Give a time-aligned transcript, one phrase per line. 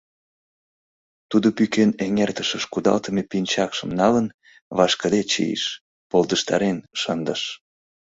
[1.29, 4.27] Тудо пӱкен эҥертышыш кудалтыме пинчакшым налын,
[4.77, 5.63] вашкыде чийыш,
[6.09, 7.41] полдыштарен шындыш.